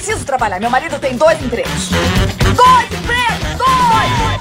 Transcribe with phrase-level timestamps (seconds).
[0.00, 0.58] preciso trabalhar.
[0.58, 1.90] Meu marido tem dois empregos.
[2.56, 3.58] Dois empregos!
[3.58, 4.40] Dois!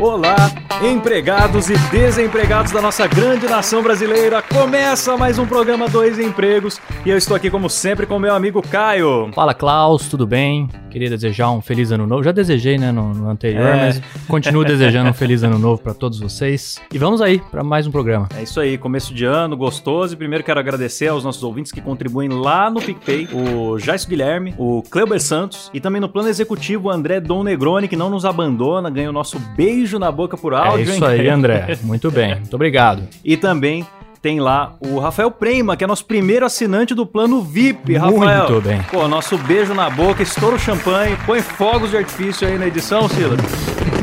[0.00, 0.50] Olá,
[0.82, 4.40] empregados e desempregados da nossa grande nação brasileira.
[4.40, 8.62] Começa mais um programa Dois Empregos e eu estou aqui como sempre com meu amigo
[8.62, 9.30] Caio.
[9.34, 10.70] Fala Klaus, tudo bem?
[10.94, 12.22] Queria desejar um feliz ano novo.
[12.22, 13.86] Já desejei, né, no, no anterior, É.
[13.86, 16.80] mas continuo desejando um feliz ano novo pra todos vocês.
[16.92, 18.28] E vamos aí pra mais um programa.
[18.38, 20.14] É isso aí, começo de ano, gostoso.
[20.14, 24.54] E primeiro quero agradecer aos nossos ouvintes que contribuem lá no PicPay, o Jais Guilherme,
[24.56, 28.24] o Cleuber Santos e também no plano executivo o André Dom Negroni, que não nos
[28.24, 30.84] abandona, ganha o nosso beijo na boca por É áudio.
[30.84, 31.10] isso hein?
[31.22, 31.76] aí, André.
[31.82, 32.36] Muito bem.
[32.36, 33.02] Muito obrigado.
[33.24, 33.84] E também
[34.24, 38.48] tem lá o Rafael Prema, que é nosso primeiro assinante do plano VIP, Rafael.
[38.48, 38.80] Muito bem.
[38.90, 43.06] Pô, nosso beijo na boca, estoura o champanhe, põe fogos de artifício aí na edição,
[43.06, 43.38] Silas.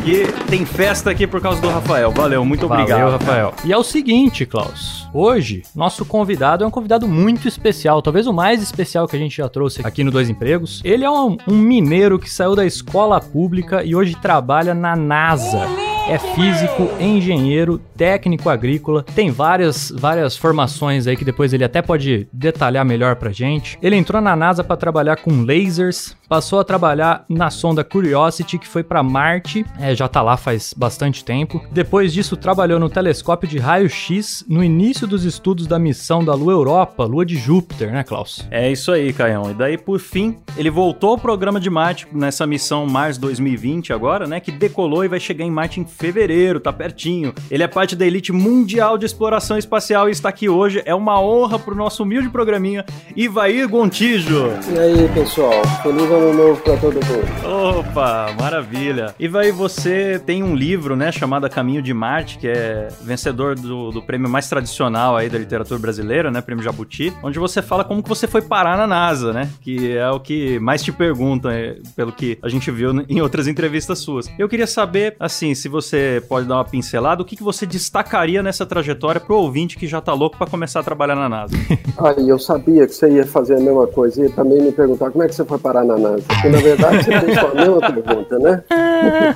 [0.06, 2.12] E tem festa aqui por causa do Rafael.
[2.12, 3.00] Valeu, muito obrigado.
[3.00, 3.54] Valeu, Rafael.
[3.66, 5.10] E é o seguinte, Klaus.
[5.12, 9.38] Hoje, nosso convidado é um convidado muito especial, talvez o mais especial que a gente
[9.38, 10.82] já trouxe aqui no Dois Empregos.
[10.84, 15.81] Ele é um, um mineiro que saiu da escola pública e hoje trabalha na NASA.
[16.08, 22.28] É físico, engenheiro, técnico agrícola, tem várias, várias formações aí que depois ele até pode
[22.34, 23.78] detalhar melhor pra gente.
[23.82, 28.68] Ele entrou na NASA para trabalhar com lasers, passou a trabalhar na sonda Curiosity que
[28.68, 31.64] foi para Marte, é, já tá lá faz bastante tempo.
[31.72, 36.52] Depois disso trabalhou no telescópio de raio-x no início dos estudos da missão da Lua
[36.52, 38.46] Europa, Lua de Júpiter, né, Klaus?
[38.50, 39.52] É isso aí, Caião.
[39.52, 44.28] E daí, por fim, ele voltou ao programa de Marte nessa missão Mars 2020 agora,
[44.28, 44.40] né?
[44.40, 47.34] Que decolou e vai chegar em Marte em fevereiro, tá pertinho.
[47.50, 50.82] Ele é parte da elite mundial de exploração espacial e está aqui hoje.
[50.86, 54.50] É uma honra pro nosso humilde programinha, Ivair Gontijo.
[54.74, 55.52] E aí, pessoal?
[55.84, 57.78] Feliz ano novo pra todo mundo.
[57.80, 59.14] Opa, maravilha.
[59.20, 64.02] Ivair, você tem um livro, né, chamado Caminho de Marte, que é vencedor do, do
[64.02, 68.10] prêmio mais tradicional aí da literatura brasileira, né, prêmio Jabuti, onde você fala como que
[68.10, 72.12] você foi parar na NASA, né, que é o que mais te perguntam, é, pelo
[72.12, 74.30] que a gente viu em outras entrevistas suas.
[74.38, 75.81] Eu queria saber, assim, se você
[76.28, 80.02] pode dar uma pincelada, o que, que você destacaria nessa trajetória pro ouvinte que já
[80.02, 81.54] tá louco pra começar a trabalhar na NASA?
[81.98, 85.24] Aí, eu sabia que você ia fazer a mesma coisa e também me perguntar como
[85.24, 86.24] é que você foi parar na NASA.
[86.28, 88.64] Porque, na verdade, você fez a mesma pergunta, né?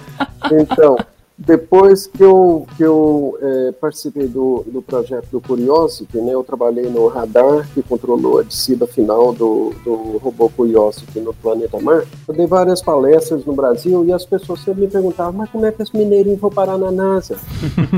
[0.51, 0.95] Então,
[1.37, 6.89] depois que eu, que eu eh, participei do, do projeto do Curiosity, né, eu trabalhei
[6.89, 12.07] no radar que controlou a descida final do, do robô Curiosity no planeta Marte.
[12.25, 15.73] Eu dei várias palestras no Brasil e as pessoas sempre me perguntavam, mas como é
[15.73, 17.37] que esse mineirinho foi parar na NASA?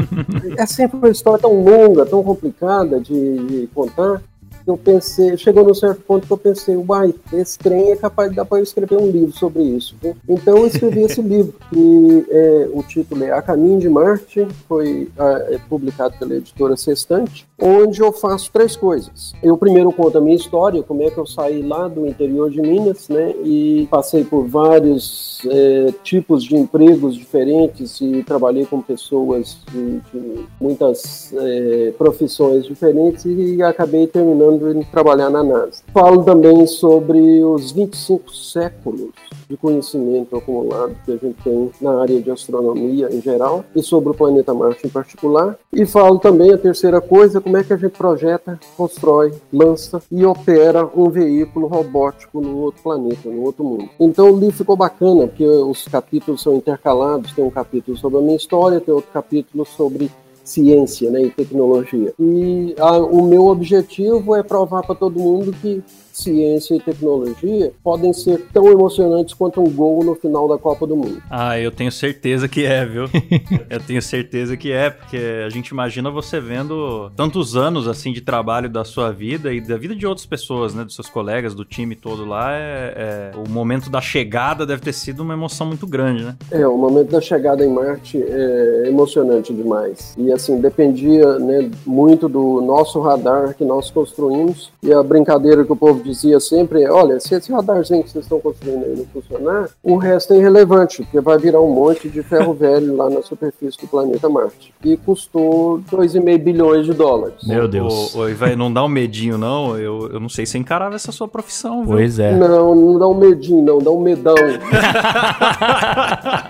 [0.58, 4.20] é sempre uma história tão longa, tão complicada de, de contar.
[4.68, 8.36] Eu pensei, chegou num certo ponto que eu pensei, uai, esse trem é capaz de
[8.36, 9.96] dar para eu escrever um livro sobre isso.
[10.02, 10.14] viu?
[10.28, 15.10] Então eu escrevi esse livro, que é, o título é A Caminho de Marte, foi
[15.18, 19.34] ah, é, publicado pela editora Sextante, onde eu faço três coisas.
[19.42, 22.62] Eu primeiro conto a minha história, como é que eu saí lá do interior de
[22.62, 29.58] Minas, né, e passei por vários é, tipos de empregos diferentes e trabalhei com pessoas
[29.72, 35.84] de, de muitas é, profissões diferentes e acabei terminando em trabalhar na NASA.
[35.94, 39.12] Falo também sobre os 25 séculos
[39.50, 44.10] de conhecimento acumulado que a gente tem na área de astronomia em geral e sobre
[44.10, 45.58] o planeta Marte em particular.
[45.72, 50.26] E falo também a terceira coisa, como é que a gente projeta, constrói, lança e
[50.26, 53.90] opera um veículo robótico no outro planeta, no outro mundo.
[54.00, 58.22] Então o livro ficou bacana, porque os capítulos são intercalados, tem um capítulo sobre a
[58.22, 60.12] minha história, tem outro capítulo sobre
[60.48, 62.14] ciência né, e tecnologia.
[62.20, 65.84] E a, o meu objetivo é provar para todo mundo que
[66.18, 70.96] ciência e tecnologia podem ser tão emocionantes quanto um gol no final da Copa do
[70.96, 71.22] Mundo.
[71.30, 73.06] Ah, eu tenho certeza que é, viu?
[73.70, 78.22] eu tenho certeza que é, porque a gente imagina você vendo tantos anos assim de
[78.22, 80.84] trabalho da sua vida e da vida de outras pessoas, né?
[80.84, 82.54] Dos seus colegas, do time todo lá.
[82.54, 86.36] É, é- o momento da chegada deve ter sido uma emoção muito grande, né?
[86.52, 90.16] É, o momento da chegada em Marte é emocionante demais.
[90.18, 94.72] E assim, dependia né, muito do nosso radar que nós construímos.
[94.82, 98.26] E a brincadeira que o povo dizia sempre é, olha, se esse radarzinho que vocês
[98.26, 102.24] estão construindo aí não funcionar, o resto é irrelevante, porque vai virar um monte de
[102.24, 104.74] ferro velho lá na superfície do planeta Marte.
[104.84, 107.44] E custou 2,5 bilhões de dólares.
[107.46, 108.16] Meu Deus.
[108.16, 109.78] Ô, ô, Ivan, não dá um medinho, não?
[109.78, 111.96] Eu, eu não sei se encarava essa sua profissão, viu?
[111.96, 112.36] Pois é.
[112.36, 114.36] Não, não dá um medinho, não, dá um medão.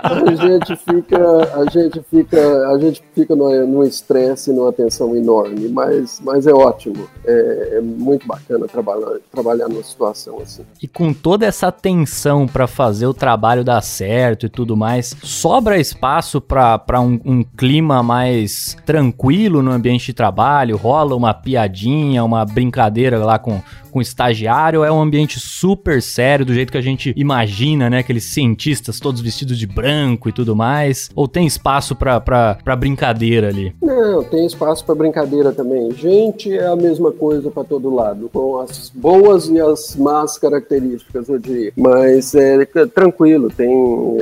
[0.04, 1.18] a gente fica,
[1.56, 6.54] a gente fica, a gente fica no, no estresse, numa tensão enorme, mas, mas é
[6.54, 7.08] ótimo.
[7.26, 10.64] É, é muito bacana trabalhar, trabalhar trabalhar numa situação assim.
[10.82, 15.80] E com toda essa tensão para fazer o trabalho dar certo e tudo mais, sobra
[15.80, 20.76] espaço para um, um clima mais tranquilo no ambiente de trabalho?
[20.76, 23.62] Rola uma piadinha, uma brincadeira lá com,
[23.98, 24.84] com estagiário?
[24.84, 28.00] É um ambiente super sério, do jeito que a gente imagina, né?
[28.00, 31.10] Aqueles cientistas todos vestidos de branco e tudo mais?
[31.16, 33.76] Ou tem espaço para brincadeira ali?
[33.82, 35.92] Não, tem espaço para brincadeira também.
[35.94, 41.28] Gente é a mesma coisa para todo lado, com as boas e as más características,
[41.28, 41.74] eu diria.
[41.76, 43.68] Mas é tranquilo, tem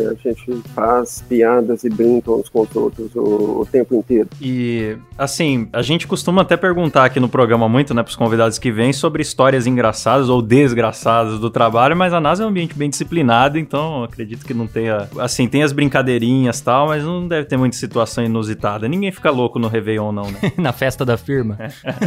[0.10, 4.30] a gente faz piadas e brinca uns com os outros o, o tempo inteiro.
[4.42, 8.58] E assim, a gente costuma até perguntar aqui no programa muito, né, para os convidados
[8.58, 12.76] que vêm sobre histórias engraçadas ou desgraçadas do trabalho, mas a NASA é um ambiente
[12.78, 17.48] bem disciplinado, então acredito que não tenha, assim, tem as brincadeirinhas tal, mas não deve
[17.48, 18.88] ter muita situação inusitada.
[18.88, 20.40] Ninguém fica louco no Réveillon, não, né?
[20.58, 21.58] Na festa da firma.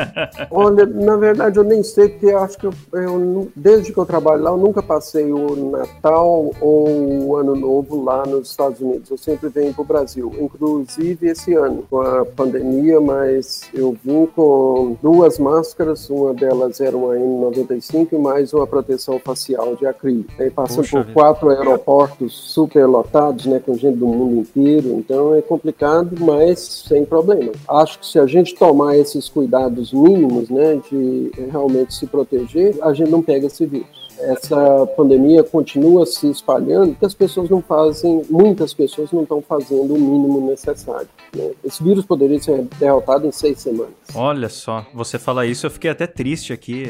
[0.50, 4.42] Olha, na verdade eu nem sei, porque acho que eu, eu, desde que eu trabalho
[4.42, 6.88] lá, eu nunca passei o Natal ou
[7.24, 9.10] o Ano Novo lá nos Estados Unidos.
[9.10, 14.26] Eu sempre venho para o Brasil, inclusive esse ano, com a pandemia, mas eu vim
[14.26, 20.30] com duas máscaras, uma delas era uma N95 e mais uma proteção facial de acrílico.
[20.38, 21.12] Aí passando Puxa por vida.
[21.14, 27.04] quatro aeroportos super lotados, né, com gente do mundo inteiro, então é complicado, mas sem
[27.04, 27.52] problema.
[27.68, 32.92] Acho que se a gente tomar esses cuidados mínimos, né, de realmente se proteger, a
[32.92, 38.22] gente não pega esse vírus essa pandemia continua se espalhando porque as pessoas não fazem,
[38.28, 41.08] muitas pessoas não estão fazendo o mínimo necessário.
[41.34, 41.50] Né?
[41.64, 43.92] Esse vírus poderia ser derrotado em seis semanas.
[44.14, 46.84] Olha só, você fala isso, eu fiquei até triste aqui,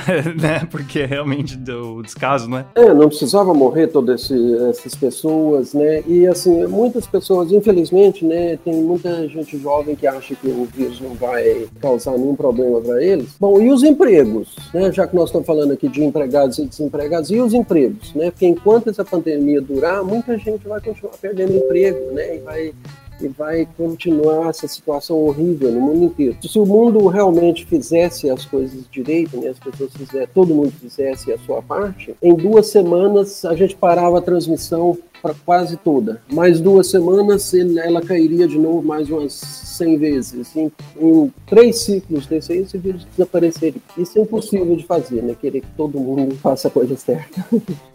[0.40, 0.66] né?
[0.70, 2.66] Porque realmente o descaso, né?
[2.74, 6.02] É, não precisava morrer todas essas pessoas, né?
[6.06, 8.56] E assim, muitas pessoas, infelizmente, né?
[8.64, 13.02] Tem muita gente jovem que acha que o vírus não vai causar nenhum problema para
[13.02, 13.28] eles.
[13.38, 14.90] Bom, e os empregos, né?
[14.92, 18.30] Já que nós estamos falando aqui de empregados e desempregados, e os empregos, né?
[18.30, 22.36] Porque enquanto essa pandemia durar, muita gente vai continuar perdendo emprego, né?
[22.36, 22.74] E vai
[23.20, 26.36] e vai continuar essa situação horrível no mundo inteiro.
[26.42, 31.32] Se o mundo realmente fizesse as coisas direito, né, as pessoas fizessem, todo mundo fizesse
[31.32, 36.20] a sua parte, em duas semanas a gente parava a transmissão para quase toda.
[36.30, 40.54] Mais duas semanas ela cairia de novo mais umas 100 vezes.
[40.54, 43.80] Em, em três ciclos desse aí, esse vírus desapareceria.
[43.96, 45.34] Isso é impossível de fazer, né?
[45.40, 47.42] Querer que todo mundo faça a coisa certa.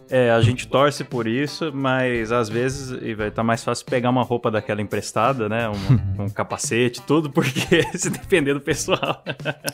[0.09, 4.23] É, a gente torce por isso, mas às vezes vai tá mais fácil pegar uma
[4.23, 5.69] roupa daquela emprestada, né?
[5.69, 9.23] Um, um capacete, tudo, porque se depender do pessoal.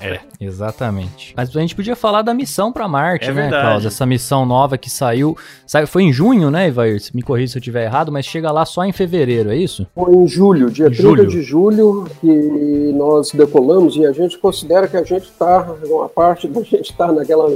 [0.02, 1.34] é, exatamente.
[1.38, 3.86] Mas a gente podia falar da missão para Marte, é né, Klaus?
[3.86, 5.88] Essa missão nova que saiu, saiu.
[5.88, 7.02] Foi em junho, né, Ivair?
[7.14, 9.88] Me corrija se eu estiver errado, mas chega lá só em fevereiro, é isso?
[9.96, 11.28] Foi em julho, dia 30 julho.
[11.28, 16.48] de julho, que nós decolamos e a gente considera que a gente está, uma parte
[16.48, 17.48] da gente está naquela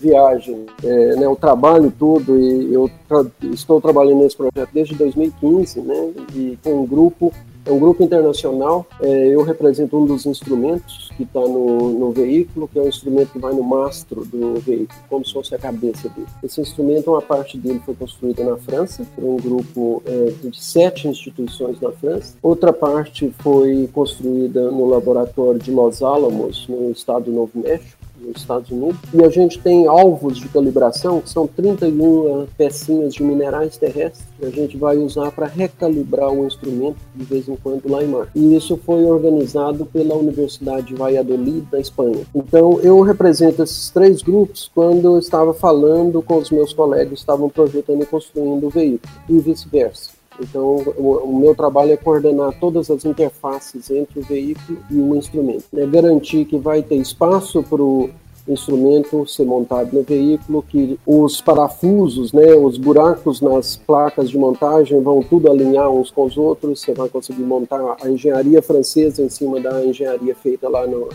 [0.00, 1.28] viagem, é, né?
[1.28, 6.12] O trabalho todo tudo e eu tra estou trabalhando nesse projeto desde 2015, né?
[6.34, 7.32] E com um grupo,
[7.66, 8.86] é um grupo internacional.
[9.00, 13.32] É, eu represento um dos instrumentos que está no, no, veículo, que é um instrumento
[13.32, 16.26] que vai no mastro do veículo, como se fosse a cabeça dele.
[16.42, 21.08] Esse instrumento, uma parte dele foi construída na França por um grupo é, de sete
[21.08, 22.34] instituições na França.
[22.42, 28.38] Outra parte foi construída no laboratório de Los Alamos, no estado do Novo México nos
[28.38, 28.96] Estados Unidos.
[29.12, 34.46] E a gente tem alvos de calibração, que são 31 pecinhas de minerais terrestres, que
[34.46, 38.32] a gente vai usar para recalibrar o instrumento de vez em quando lá em Marte.
[38.34, 42.24] E isso foi organizado pela Universidade de Valladolid, da Espanha.
[42.34, 47.14] Então, eu represento esses três grupos quando eu estava falando com os meus colegas que
[47.14, 50.15] estavam projetando e construindo o veículo, e vice-versa.
[50.40, 55.16] Então, o, o, meu trabalho é coordenar todas as interfaces entre o veículo e o
[55.16, 55.64] instrumento.
[55.72, 55.86] Né?
[55.86, 58.10] Garantir que vai ter espaço para o
[58.48, 65.00] instrumento ser montado no veículo, que os parafusos, né, os buracos nas placas de montagem
[65.00, 69.28] vão tudo alinhar uns com os outros, você vai conseguir montar a engenharia francesa em
[69.28, 71.08] cima da engenharia feita lá no,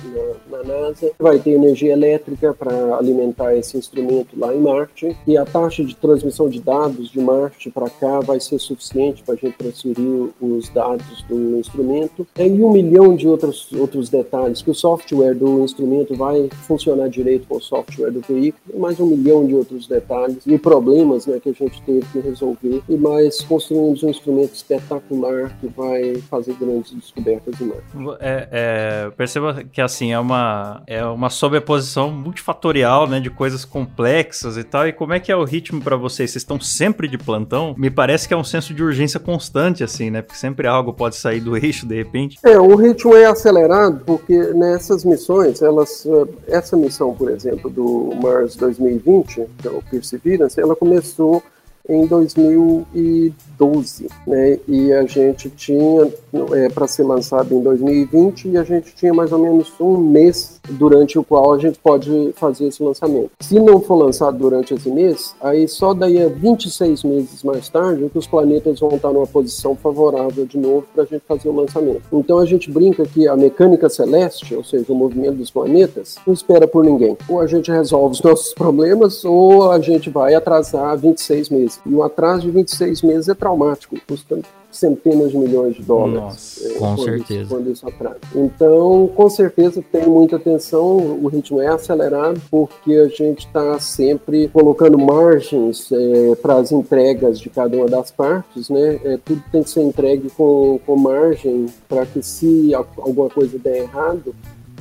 [0.49, 5.37] na, na NASA, vai ter energia elétrica para alimentar esse instrumento lá em Marte, e
[5.37, 9.37] a taxa de transmissão de dados de Marte para cá vai ser suficiente para a
[9.37, 14.75] gente transferir os dados do instrumento, e um milhão de outros, outros detalhes, que o
[14.75, 19.45] software do instrumento vai funcionar de direito com o software do veículo, mais um milhão
[19.45, 24.03] de outros detalhes e problemas né, que a gente teve que resolver, e mais construímos
[24.03, 28.17] um instrumento espetacular que vai fazer grandes descobertas em Marte.
[28.19, 34.57] É, é, perceba que assim é uma, é uma sobreposição multifatorial né, de coisas complexas
[34.57, 36.31] e tal, e como é que é o ritmo para vocês?
[36.31, 37.75] Vocês estão sempre de plantão?
[37.77, 40.21] Me parece que é um senso de urgência constante, assim, né?
[40.21, 42.39] Porque sempre algo pode sair do eixo de repente.
[42.43, 46.07] É, o ritmo é acelerado porque nessas missões, elas,
[46.47, 51.43] essa missão por exemplo, do Mars 2020, que é o Perseverance, ela começou
[51.91, 54.57] em 2012, né?
[54.67, 56.07] E a gente tinha
[56.53, 60.61] é, para ser lançado em 2020 e a gente tinha mais ou menos um mês
[60.69, 63.31] durante o qual a gente pode fazer esse lançamento.
[63.41, 68.09] Se não for lançado durante esse mês, aí só daí a 26 meses mais tarde
[68.09, 71.55] que os planetas vão estar numa posição favorável de novo para a gente fazer o
[71.55, 72.03] lançamento.
[72.13, 76.33] Então a gente brinca que a mecânica celeste, ou seja, o movimento dos planetas, não
[76.33, 77.17] espera por ninguém.
[77.27, 81.80] Ou a gente resolve os nossos problemas ou a gente vai atrasar 26 meses.
[81.85, 84.39] E um atraso de 26 meses é traumático, custa
[84.71, 86.21] centenas de milhões de dólares.
[86.21, 87.41] Nossa, é, com certeza.
[87.41, 88.19] Isso, quando isso atrasa.
[88.33, 94.47] Então, com certeza, tem muita atenção, o ritmo é acelerado, porque a gente está sempre
[94.47, 98.99] colocando margens é, para as entregas de cada uma das partes, né?
[99.03, 103.83] É, tudo tem que ser entregue com, com margem para que se alguma coisa der
[103.83, 104.33] errado,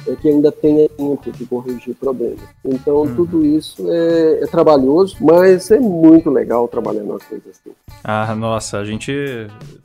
[0.07, 2.41] é que ainda tenha tempo de corrigir problemas.
[2.65, 3.15] Então, uhum.
[3.15, 7.71] tudo isso é, é, trabalhoso, mas é muito legal trabalhar nas coisas assim.
[8.03, 9.13] Ah, nossa, a gente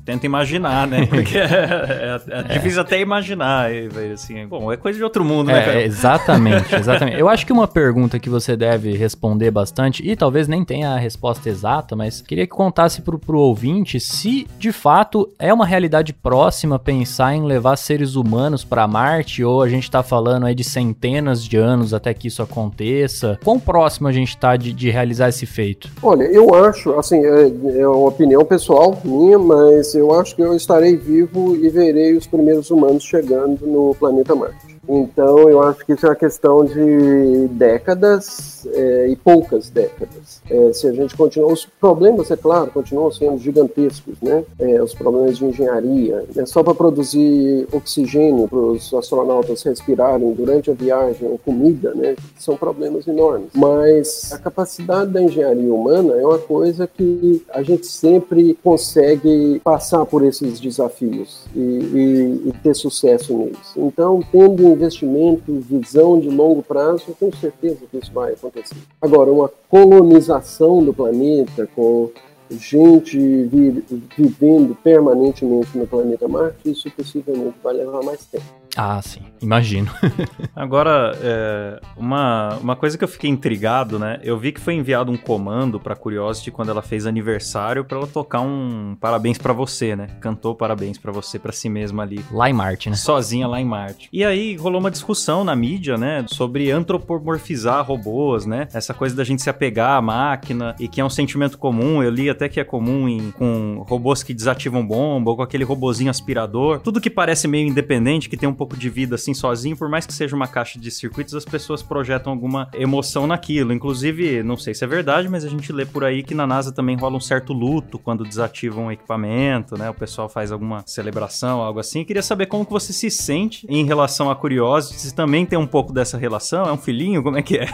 [0.06, 1.06] tenta imaginar, né?
[1.10, 3.70] Porque é, é, é difícil até imaginar,
[4.14, 4.46] assim.
[4.48, 5.84] Bom, é coisa de outro mundo, né, cara?
[5.84, 7.20] Exatamente, exatamente.
[7.20, 10.98] Eu acho que uma pergunta que você deve responder bastante, e talvez nem tenha a
[10.98, 16.14] resposta exata, mas queria que contasse pro, pro ouvinte se, de fato, é uma realidade
[16.14, 20.64] próxima pensar em levar seres humanos para Marte, ou a gente tá falando aí de
[20.64, 23.38] centenas de anos até que isso aconteça.
[23.44, 25.90] Quão próximo a gente está de, de, realizar esse feito?
[26.02, 30.56] Olha, eu acho, assim, é, é uma opinião pessoal minha, mas eu acho que eu
[30.56, 34.75] estarei vivo e verei os primeiros humanos chegando no planeta Marte.
[34.88, 40.42] Então, eu acho que isso é uma questão de décadas é, e poucas décadas.
[40.50, 44.44] É, se a gente continuar, os problemas, é claro, continuam sendo gigantescos, né?
[44.60, 50.70] É, os problemas de engenharia, é só para produzir oxigênio para os astronautas respirarem durante
[50.72, 52.16] a viagem, ou comida, né?
[52.38, 53.50] São problemas enormes.
[53.54, 60.06] Mas a capacidade da engenharia humana é uma coisa que a gente sempre consegue passar
[60.06, 63.74] por esses desafios e, e, e ter sucesso neles.
[63.76, 68.76] Então, tendo investimento, visão de longo prazo, eu tenho certeza que isso vai acontecer.
[69.02, 72.12] Agora, uma colonização do planeta com
[72.52, 73.84] gente vi
[74.16, 78.46] vivendo permanentemente no planeta Marte, isso possivelmente vai levar mais tempo.
[78.76, 79.90] Ah, sim, imagino.
[80.54, 84.20] Agora, é, uma, uma coisa que eu fiquei intrigado, né?
[84.22, 88.08] Eu vi que foi enviado um comando pra Curiosity quando ela fez aniversário para ela
[88.08, 90.08] tocar um parabéns para você, né?
[90.20, 92.24] Cantou parabéns para você, para si mesma ali.
[92.32, 92.98] Lá em Marte, né?
[92.98, 94.10] Sozinha lá em Marte.
[94.12, 96.26] E aí rolou uma discussão na mídia, né?
[96.28, 98.68] Sobre antropomorfizar robôs, né?
[98.74, 102.04] Essa coisa da gente se apegar à máquina e que é um sentimento comum.
[102.04, 105.64] Eu li até que é comum em, com robôs que desativam bomba ou com aquele
[105.64, 106.80] robozinho aspirador.
[106.80, 109.88] Tudo que parece meio independente, que tem um pouco pouco de vida assim sozinho, por
[109.88, 113.72] mais que seja uma caixa de circuitos, as pessoas projetam alguma emoção naquilo.
[113.72, 116.72] Inclusive, não sei se é verdade, mas a gente lê por aí que na NASA
[116.72, 119.88] também rola um certo luto quando desativam um equipamento, né?
[119.88, 122.00] O pessoal faz alguma celebração, algo assim.
[122.00, 125.60] Eu queria saber como que você se sente em relação a Curiosity, se também tem
[125.60, 127.68] um pouco dessa relação, é um filhinho, como é que é?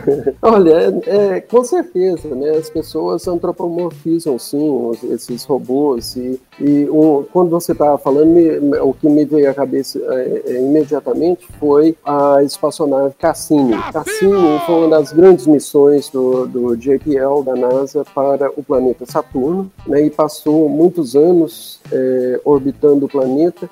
[0.40, 2.50] Olha, é, é, com certeza, né?
[2.50, 8.94] As pessoas antropomorfizam sim esses robôs e, e o, quando você estava falando, me, o
[8.94, 13.76] que me veio à cabeça é, imediatamente foi a espaçonave Cassini.
[13.92, 19.70] Cassini foi uma das grandes missões do, do JPL, da NASA, para o planeta Saturno,
[19.86, 23.68] né, e passou muitos anos é, orbitando o planeta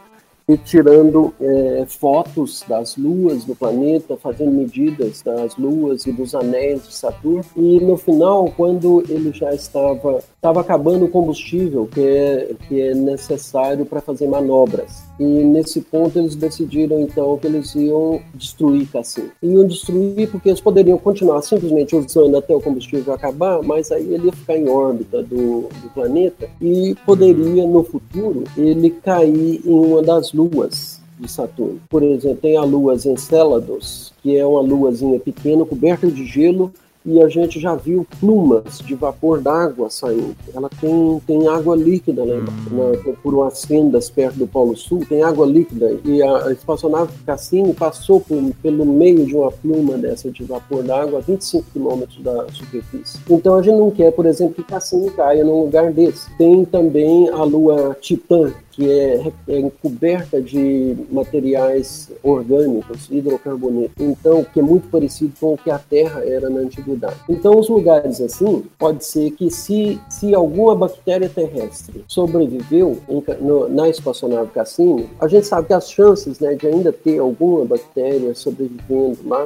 [0.49, 6.87] e tirando é, fotos das luas do planeta, fazendo medidas das luas e dos anéis
[6.87, 7.45] de Saturno.
[7.55, 12.95] E no final, quando ele já estava estava acabando o combustível que é, que é
[12.95, 15.03] necessário para fazer manobras.
[15.19, 19.31] E nesse ponto eles decidiram então que eles iam destruir Cassini.
[19.43, 24.27] Iam destruir porque eles poderiam continuar simplesmente usando até o combustível acabar, mas aí ele
[24.27, 30.03] ia ficar em órbita do, do planeta e poderia no futuro ele cair em uma
[30.03, 31.81] das luas de Saturno.
[31.91, 36.73] Por exemplo, tem a lua Encelados, que é uma luazinha pequena coberta de gelo
[37.05, 40.37] e a gente já viu plumas de vapor d'água saindo.
[40.55, 42.45] Ela tem, tem água líquida né?
[42.71, 45.99] Na, por umas fendas perto do Polo Sul, tem água líquida.
[46.05, 50.83] E a, a espaçonave Cassini passou por, pelo meio de uma pluma dessa de vapor
[50.83, 53.19] d'água a 25 quilômetros da superfície.
[53.31, 56.29] Então a gente não quer, por exemplo, que Cassini caia num lugar desse.
[56.37, 64.61] Tem também a lua Titã, que é, é coberta de materiais orgânicos, hidrocarbonetos, então que
[64.61, 67.17] é muito parecido com o que a Terra era na antiguidade.
[67.29, 73.69] Então, os lugares assim, pode ser que se, se alguma bactéria terrestre sobreviveu em, no,
[73.69, 78.33] na espaçonave Cassini, a gente sabe que as chances né, de ainda ter alguma bactéria
[78.33, 79.45] sobrevivendo lá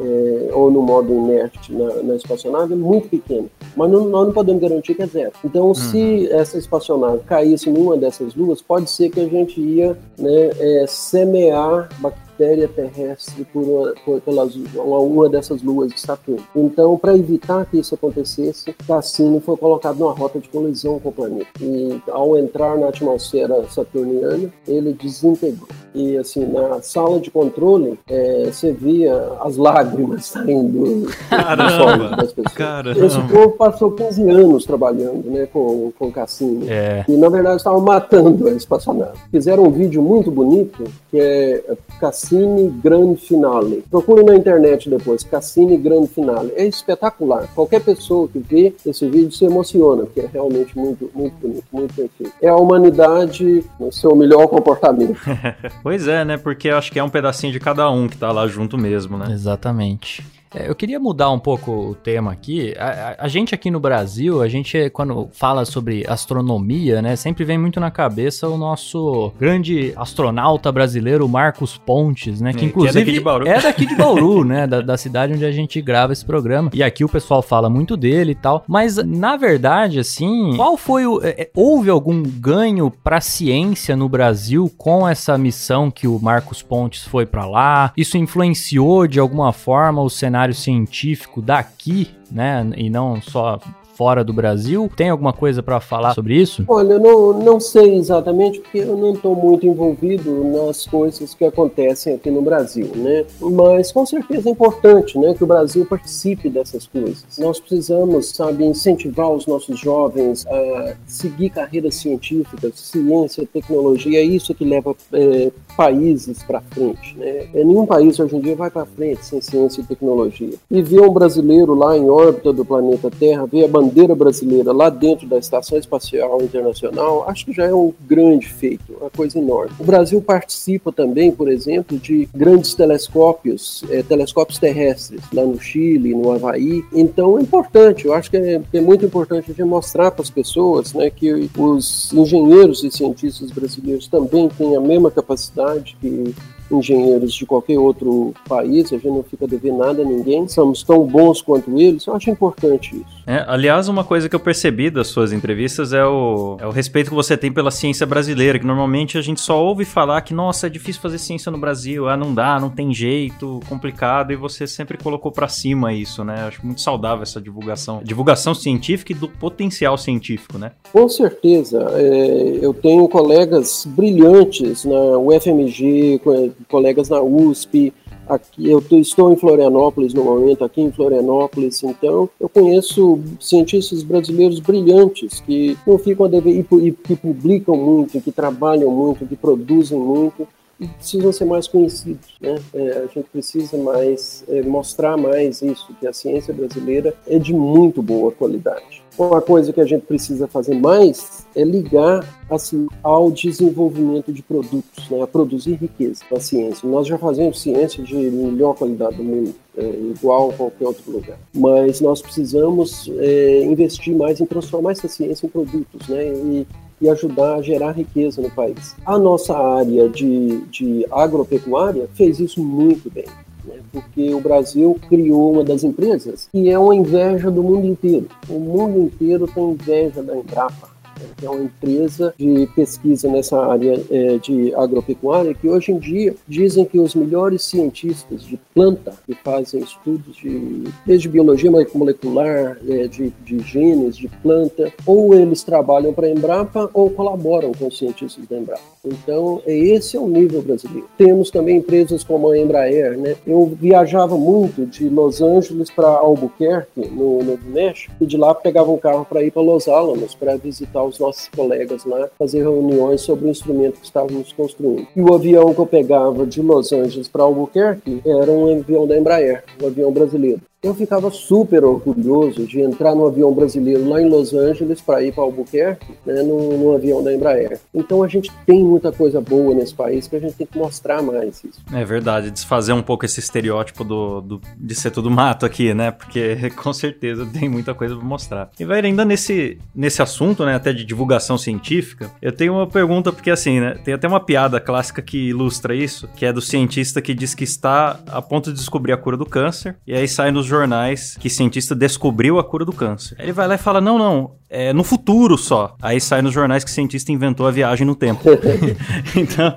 [0.00, 3.50] é, ou no modo inerte na, na espaçonave é muito pequeno.
[3.76, 5.32] Mas não, nós não podemos garantir que é zero.
[5.44, 5.74] Então, hum.
[5.74, 10.50] se essa espaçonave caísse em uma dessas luas, pode ser que a gente ia né,
[10.58, 16.44] é, semear bactérias matéria terrestre por uma, por, pelas, uma, uma dessas luas de Saturno.
[16.54, 21.12] Então, para evitar que isso acontecesse, Cassini foi colocado numa rota de colisão com o
[21.12, 21.48] planeta.
[21.60, 25.68] E ao entrar na atmosfera saturniana, ele desintegrou.
[25.94, 32.54] E assim, na sala de controle, é, você via as lágrimas saindo Caramba, das pessoas.
[32.54, 33.06] Caramba.
[33.06, 36.68] Esse povo passou 15 anos trabalhando né, com, com Cassini.
[36.68, 37.04] É.
[37.08, 39.18] E na verdade estavam matando a espaçonave.
[39.30, 41.64] Fizeram um vídeo muito bonito que é
[41.98, 43.82] Cassini Cassini Grand Finale.
[43.90, 46.52] Procure na internet depois, Cassini Grand Finale.
[46.54, 47.48] É espetacular.
[47.54, 51.94] Qualquer pessoa que vê esse vídeo se emociona, porque é realmente muito, muito bonito, muito
[51.94, 52.32] bem feito.
[52.42, 55.18] É a humanidade no seu melhor comportamento.
[55.82, 56.36] pois é, né?
[56.36, 59.16] Porque eu acho que é um pedacinho de cada um que tá lá junto mesmo,
[59.16, 59.32] né?
[59.32, 60.22] Exatamente.
[60.54, 62.74] É, eu queria mudar um pouco o tema aqui.
[62.78, 67.44] A, a, a, gente aqui no Brasil, a gente, quando fala sobre astronomia, né, sempre
[67.44, 73.04] vem muito na cabeça o nosso grande astronauta brasileiro, Marcos Pontes, né, que inclusive é
[73.04, 76.12] daqui de Bauru, é daqui de Bauru né, da, da, cidade onde a gente grava
[76.12, 76.70] esse programa.
[76.72, 78.64] E aqui o pessoal fala muito dele e tal.
[78.66, 81.20] Mas, na verdade, assim, qual foi o...
[81.22, 86.62] É, é houve algum ganho pra ciência no Brasil com essa missão que o Marcos
[86.62, 87.92] Pontes foi para lá?
[87.96, 93.58] Isso influenciou, de alguma forma, o cenário cenário científico daqui, né, e não só
[93.98, 94.88] fora do Brasil.
[94.96, 96.64] Tem alguma coisa para falar sobre isso?
[96.68, 101.44] Olha, eu não, não sei exatamente, porque eu não estou muito envolvido nas coisas que
[101.44, 103.24] acontecem aqui no Brasil, né?
[103.40, 107.24] Mas com certeza é importante, né, que o Brasil participe dessas coisas.
[107.38, 114.20] Nós precisamos, sabe, incentivar os nossos jovens a seguir carreiras científicas, ciência, tecnologia.
[114.20, 117.48] É isso que leva é, países para frente, né?
[117.52, 120.54] É, nenhum país hoje em dia vai para frente sem ciência e tecnologia.
[120.70, 124.72] E ver um brasileiro lá em órbita do planeta Terra, ver a bandeira bandeira brasileira
[124.72, 129.38] lá dentro da Estação Espacial Internacional, acho que já é um grande feito, uma coisa
[129.38, 129.72] enorme.
[129.78, 136.14] O Brasil participa também, por exemplo, de grandes telescópios, é, telescópios terrestres, lá no Chile,
[136.14, 136.84] no Havaí.
[136.92, 140.30] Então é importante, eu acho que é, é muito importante a gente mostrar para as
[140.30, 146.34] pessoas né, que os engenheiros e cientistas brasileiros também têm a mesma capacidade que
[146.70, 151.04] engenheiros de qualquer outro país, a gente não fica devendo nada a ninguém, somos tão
[151.04, 153.18] bons quanto eles, eu acho importante isso.
[153.26, 157.10] É, aliás, uma coisa que eu percebi das suas entrevistas é o, é o respeito
[157.10, 160.66] que você tem pela ciência brasileira, que normalmente a gente só ouve falar que, nossa,
[160.66, 164.66] é difícil fazer ciência no Brasil, ah, não dá, não tem jeito, complicado, e você
[164.66, 166.46] sempre colocou para cima isso, né?
[166.46, 170.72] Acho muito saudável essa divulgação, divulgação científica e do potencial científico, né?
[170.92, 176.20] Com certeza, é, eu tenho colegas brilhantes na UFMG,
[176.66, 177.92] colegas na USP,
[178.28, 184.60] Aqui, eu estou em Florianópolis no momento, aqui em Florianópolis, então eu conheço cientistas brasileiros
[184.60, 189.98] brilhantes que não ficam a dever e que publicam muito, que trabalham muito, que produzem
[189.98, 190.46] muito
[190.80, 192.34] e precisam ser mais conhecidos.
[192.40, 192.56] Né?
[192.72, 197.52] É, a gente precisa mais é, mostrar mais isso, que a ciência brasileira é de
[197.52, 199.02] muito boa qualidade.
[199.18, 205.10] Uma coisa que a gente precisa fazer mais é ligar assim, ao desenvolvimento de produtos,
[205.10, 206.88] né, a produzir riqueza na ciência.
[206.88, 209.82] Nós já fazemos ciência de melhor qualidade do mundo, é,
[210.16, 211.36] igual a qualquer outro lugar.
[211.52, 216.66] Mas nós precisamos é, investir mais em transformar essa ciência em produtos, né, e,
[217.00, 218.94] e ajudar a gerar riqueza no país.
[219.04, 223.26] A nossa área de, de agropecuária fez isso muito bem
[223.64, 223.76] né?
[223.92, 228.26] porque o Brasil criou uma das empresas que é uma inveja do mundo inteiro.
[228.48, 230.97] O mundo inteiro tem inveja da Embrapa
[231.36, 236.34] que é uma empresa de pesquisa nessa área é, de agropecuária, que hoje em dia
[236.46, 243.06] dizem que os melhores cientistas de planta, que fazem estudos de, desde biologia molecular, é,
[243.08, 247.98] de, de genes, de planta, ou eles trabalham para a Embrapa ou colaboram com os
[247.98, 248.82] cientistas da Embrapa.
[249.04, 251.08] Então, esse é o nível brasileiro.
[251.16, 253.36] Temos também empresas como a Embraer, né?
[253.46, 258.90] Eu viajava muito de Los Angeles para Albuquerque, no Novo México, e de lá pegava
[258.90, 263.20] um carro para ir para Los Alamos para visitar os nossos colegas lá, fazer reuniões
[263.20, 265.06] sobre o instrumento que estávamos construindo.
[265.14, 269.16] E o avião que eu pegava de Los Angeles para Albuquerque era um avião da
[269.16, 270.60] Embraer, um avião brasileiro.
[270.80, 275.32] Eu ficava super orgulhoso de entrar no avião brasileiro lá em Los Angeles para ir
[275.34, 277.80] para Albuquerque, né, no, no, avião da Embraer.
[277.92, 281.20] Então a gente tem muita coisa boa nesse país que a gente tem que mostrar
[281.20, 281.80] mais isso.
[281.92, 286.12] É verdade, desfazer um pouco esse estereótipo do, do de ser tudo mato aqui, né?
[286.12, 288.70] Porque com certeza tem muita coisa para mostrar.
[288.78, 293.32] E vai ainda nesse, nesse assunto, né, até de divulgação científica, eu tenho uma pergunta
[293.32, 297.20] porque assim, né, tem até uma piada clássica que ilustra isso, que é do cientista
[297.20, 300.52] que diz que está a ponto de descobrir a cura do câncer, e aí sai
[300.52, 303.36] nos jornais que cientista descobriu a cura do câncer.
[303.40, 305.96] Ele vai lá e fala: não, não, é no futuro só.
[306.02, 308.42] Aí sai nos jornais que cientista inventou a viagem no tempo.
[309.36, 309.74] então,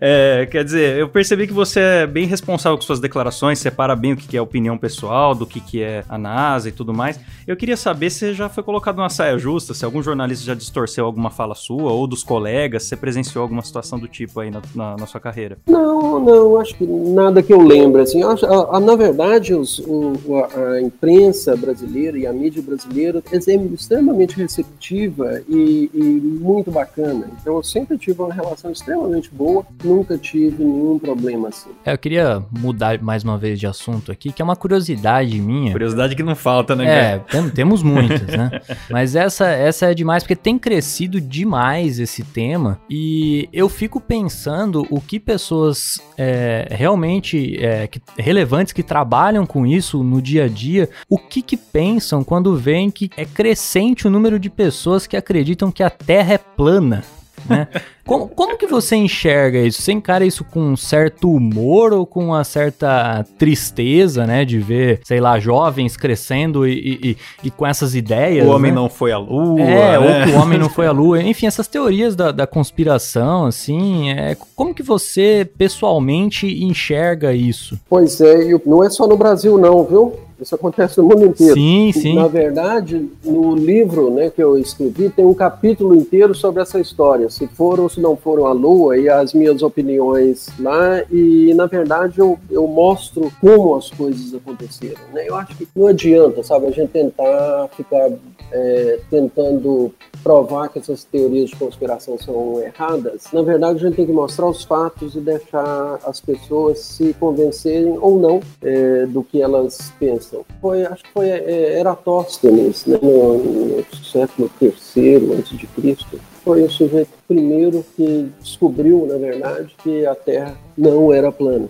[0.00, 4.12] é, quer dizer, eu percebi que você é bem responsável com suas declarações, separa bem
[4.12, 7.18] o que é opinião pessoal do que é a NASA e tudo mais.
[7.46, 11.04] Eu queria saber se já foi colocado numa saia justa, se algum jornalista já distorceu
[11.04, 14.62] alguma fala sua ou dos colegas, se você presenciou alguma situação do tipo aí na,
[14.74, 15.58] na, na sua carreira.
[15.66, 18.02] Não, não, acho que nada que eu lembre.
[18.02, 22.62] Assim, acho, a, a, na verdade, os, o, a, a imprensa brasileira e a mídia
[22.62, 26.02] brasileira é extremamente extremamente receptiva e, e,
[26.40, 27.26] muito bacana.
[27.40, 31.70] Então eu sempre tive uma relação extremamente boa, nunca tive nenhum problema assim.
[31.84, 35.72] É, eu queria mudar mais uma vez de assunto aqui, que é uma curiosidade minha.
[35.72, 36.84] Curiosidade que não falta, né?
[36.86, 38.60] É, tem, temos muitas, né?
[38.90, 44.86] Mas essa, essa é demais porque tem crescido demais esse tema e eu fico pensando
[44.90, 50.48] o que pessoas é, realmente é, que, relevantes que trabalham com isso no dia a
[50.48, 55.16] dia, o que que pensam quando veem que é crescente o número de pessoas que
[55.16, 57.04] acreditam que a Terra é plana.
[57.48, 57.68] Né?
[58.06, 59.80] Como, como que você enxerga isso?
[59.80, 64.44] Você encara isso com um certo humor ou com uma certa tristeza, né?
[64.44, 68.46] De ver, sei lá, jovens crescendo e, e, e com essas ideias.
[68.46, 68.76] O homem né?
[68.76, 69.58] não foi à lua.
[69.58, 69.98] É, né?
[69.98, 71.16] ou que o homem não foi à lua.
[71.24, 77.80] Enfim, essas teorias da, da conspiração, assim, é, como que você pessoalmente enxerga isso?
[77.88, 80.12] Pois é, não é só no Brasil, não, viu?
[80.40, 81.54] Isso acontece no mundo inteiro.
[81.54, 82.14] Sim, sim.
[82.14, 87.30] Na verdade, no livro né, que eu escrevi, tem um capítulo inteiro sobre essa história.
[87.30, 91.02] Se foram ou se não foram à Lua, e as minhas opiniões lá.
[91.10, 95.00] E, na verdade, eu, eu mostro como as coisas aconteceram.
[95.12, 95.24] Né?
[95.28, 98.10] Eu acho que não adianta, sabe, a gente tentar ficar
[98.52, 99.92] é, tentando
[100.22, 104.46] provar que essas teorias de conspiração são erradas, na verdade a gente tem que mostrar
[104.46, 110.23] os fatos e deixar as pessoas se convencerem ou não é, do que elas pensam.
[110.60, 116.62] Foi, acho que foi é, Eratóstenes, né, no, no século III antes de Cristo, foi
[116.62, 121.68] o sujeito primeiro que descobriu, na verdade, que a Terra não era plana.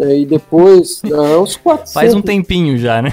[0.00, 1.92] É, e depois, há uns 400...
[1.92, 3.12] Faz um tempinho já, né?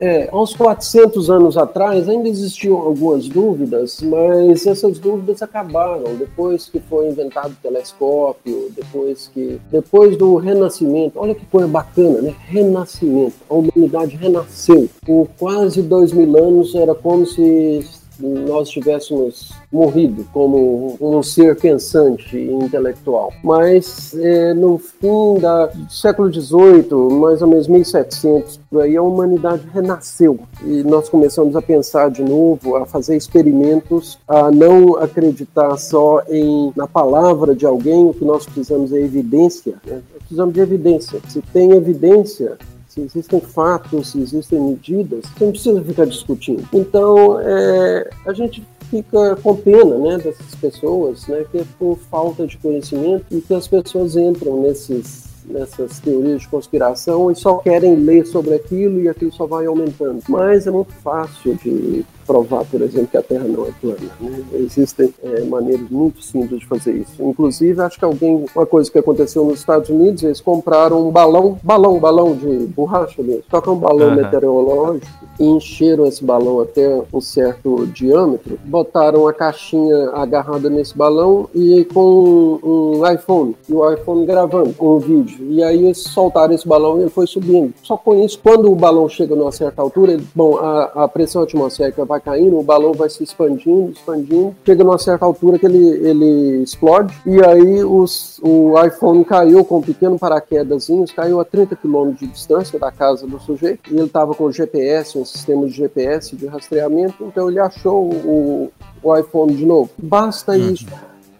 [0.00, 6.68] É, há uns 400 anos atrás ainda existiam algumas dúvidas, mas essas dúvidas acabaram depois
[6.68, 11.18] que foi inventado o telescópio, depois que depois do renascimento.
[11.18, 12.34] Olha que coisa bacana, né?
[12.46, 13.34] Renascimento.
[13.48, 14.88] A humanidade renasceu.
[15.04, 17.84] Por quase dois mil anos era como se
[18.18, 23.32] nós tivéssemos morrido como um ser pensante e intelectual.
[23.42, 29.02] Mas é, no fim da, do século XVIII, mais ou menos 1700, por aí, a
[29.02, 35.76] humanidade renasceu e nós começamos a pensar de novo, a fazer experimentos, a não acreditar
[35.76, 39.74] só em na palavra de alguém, o que nós precisamos é evidência.
[39.86, 40.00] Né?
[40.18, 41.20] Precisamos de evidência.
[41.28, 42.56] Se tem evidência,
[42.94, 46.64] se existem fatos, se existem medidas, você não precisa ficar discutindo.
[46.72, 52.46] Então, é, a gente fica com pena né, dessas pessoas, né, que é por falta
[52.46, 57.96] de conhecimento e que as pessoas entram nesses nessas teorias de conspiração e só querem
[57.96, 60.22] ler sobre aquilo e aquilo só vai aumentando.
[60.26, 63.98] Mas é muito fácil de provar, por exemplo, que a Terra não é plana.
[64.20, 64.44] Né?
[64.54, 67.22] Existem é, maneiras muito simples de fazer isso.
[67.22, 71.58] Inclusive, acho que alguém, uma coisa que aconteceu nos Estados Unidos, eles compraram um balão,
[71.62, 74.16] balão, balão de borracha mesmo, só que um balão uhum.
[74.16, 75.06] meteorológico,
[75.38, 81.84] e encheram esse balão até um certo diâmetro, botaram a caixinha agarrada nesse balão e
[81.92, 85.44] com um iPhone, e o iPhone gravando um vídeo.
[85.50, 87.72] E aí eles soltaram esse balão e ele foi subindo.
[87.82, 91.42] Só com isso, quando o balão chega numa certa altura, ele, bom, a, a pressão
[91.42, 95.66] atmosférica vai vai caindo, o balão vai se expandindo, expandindo, chega numa certa altura que
[95.66, 101.44] ele, ele explode, e aí os, o iPhone caiu com um pequeno paraquedas, caiu a
[101.44, 105.66] 30 km de distância da casa do sujeito, e ele estava com GPS, um sistema
[105.66, 108.72] de GPS de rastreamento, então ele achou o,
[109.02, 109.90] o iPhone de novo.
[109.98, 110.70] Basta uhum.
[110.70, 110.86] isso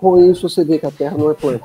[0.05, 1.61] com isso você vê que a Terra não é plana.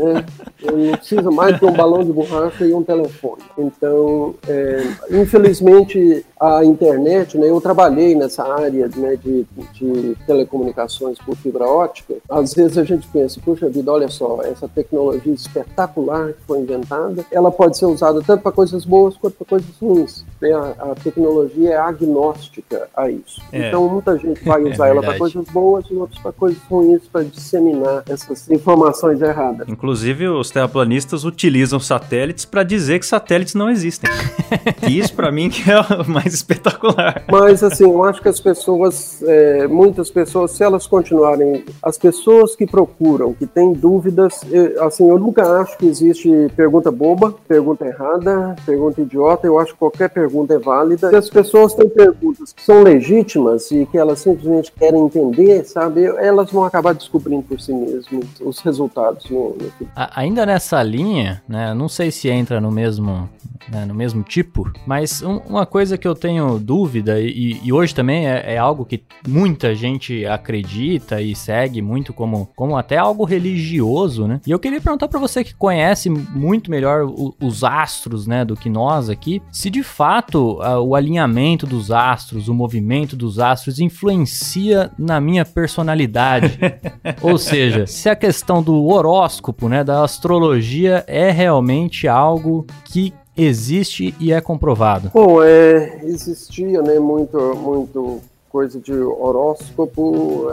[0.00, 0.72] é.
[0.72, 3.42] não precisa mais que um balão de borracha e um telefone.
[3.58, 11.36] Então, é, infelizmente, a internet, né, eu trabalhei nessa área né, de, de, telecomunicações por
[11.36, 12.14] fibra ótica.
[12.26, 17.22] Às vezes a gente pensa, puxa vida, olha só, essa tecnologia espetacular que foi inventada,
[17.30, 20.24] ela pode ser usada tanto para coisas boas quanto para coisas ruins.
[20.40, 20.52] Né?
[20.52, 23.42] A, a, tecnologia é agnóstica a isso.
[23.52, 23.68] É.
[23.68, 26.61] Então, muita gente vai é usar é ela para coisas boas e outras para coisas
[26.68, 29.68] ruins, para disseminar essas informações erradas.
[29.68, 34.10] Inclusive, os terraplanistas utilizam satélites para dizer que satélites não existem.
[34.88, 37.24] isso, para mim, é o mais mais espetacular.
[37.30, 42.54] Mas assim, eu acho que as pessoas, é, muitas pessoas, se elas continuarem, as pessoas
[42.54, 47.86] que procuram, que têm dúvidas, eu, assim, eu nunca acho que existe pergunta boba, pergunta
[47.86, 49.46] errada, pergunta idiota.
[49.46, 51.10] Eu acho que qualquer pergunta é válida.
[51.10, 56.04] Se as pessoas têm perguntas que são legítimas e que elas simplesmente querem entender, sabe,
[56.04, 59.28] elas vão acabar descobrindo por si mesmas os resultados.
[59.30, 59.72] No, no...
[60.14, 61.74] Ainda nessa linha, né?
[61.74, 63.28] Não sei se entra no mesmo,
[63.68, 67.94] né, no mesmo tipo, mas um, uma coisa que eu tenho dúvida, e, e hoje
[67.94, 73.24] também é, é, algo que muita gente acredita e segue muito como, como até algo
[73.24, 74.40] religioso, né?
[74.46, 78.56] E eu queria perguntar para você que conhece muito melhor o, os astros, né, do
[78.56, 83.78] que nós aqui, se de fato a, o alinhamento dos astros, o movimento dos astros
[83.78, 86.12] influencia na minha personalidade.
[87.22, 94.14] Ou seja, se a questão do horóscopo, né, da astrologia é realmente algo que existe
[94.20, 95.10] e é comprovado?
[95.12, 100.50] Bom, é, existia né, muito, muito coisa de horóscopo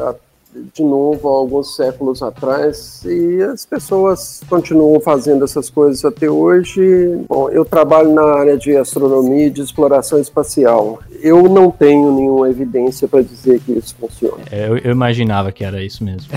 [0.74, 6.82] de novo há alguns séculos atrás e as pessoas continuam fazendo essas coisas até hoje.
[7.28, 11.00] Bom, eu trabalho na área de astronomia e de exploração espacial.
[11.22, 14.38] Eu não tenho nenhuma evidência para dizer que isso funciona.
[14.52, 16.30] É, eu, eu, imaginava que era isso mesmo.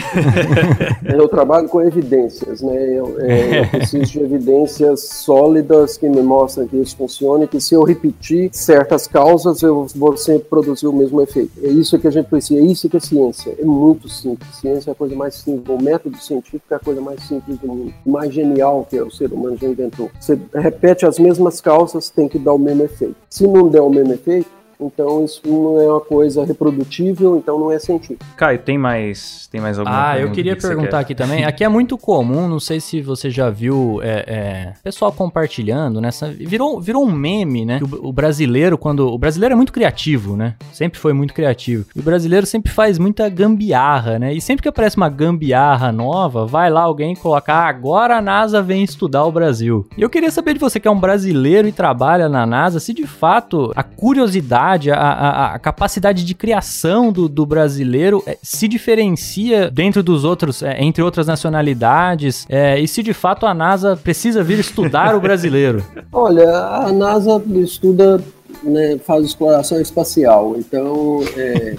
[1.04, 2.98] eu trabalho com evidências, né?
[2.98, 7.60] Eu, é, eu preciso de evidências sólidas que me mostram que isso funciona e que
[7.60, 11.52] se eu repetir certas causas, eu vou sempre produzir o mesmo efeito.
[11.62, 13.54] É isso que a gente precisa, é isso que é ciência.
[13.58, 14.56] É muito simples.
[14.56, 15.68] Ciência é a coisa mais simples.
[15.68, 17.94] O método científico é a coisa mais simples do mundo.
[18.04, 20.10] Mais genial que o ser humano já inventou.
[20.18, 23.16] Você repete as mesmas causas, tem que dar o mesmo efeito.
[23.28, 24.48] Se não der o mesmo efeito,
[24.86, 28.24] então isso não é uma coisa reprodutível, então não é científico.
[28.36, 31.44] Caio, tem mais, tem mais alguma Ah, eu queria que perguntar aqui também.
[31.44, 36.28] Aqui é muito comum, não sei se você já viu é, é, pessoal compartilhando nessa.
[36.28, 37.80] Virou, virou um meme, né?
[37.82, 39.08] O, o, brasileiro, quando.
[39.08, 40.54] O brasileiro é muito criativo, né?
[40.72, 41.86] Sempre foi muito criativo.
[41.94, 44.32] E o brasileiro sempre faz muita gambiarra, né?
[44.32, 47.52] E sempre que aparece uma gambiarra nova, vai lá alguém colocar.
[47.52, 49.86] Ah, agora a NASA vem estudar o Brasil.
[49.96, 52.92] E eu queria saber de você que é um brasileiro e trabalha na NASA, se
[52.94, 58.38] de fato a curiosidade criatividade, a, a, a capacidade de criação do, do brasileiro é,
[58.42, 63.54] se diferencia dentro dos outros, é, entre outras nacionalidades, é, e se de fato a
[63.54, 65.84] NASA precisa vir estudar o brasileiro?
[66.12, 68.22] Olha, a NASA estuda
[68.62, 70.54] né, faz exploração espacial.
[70.56, 71.74] Então, é,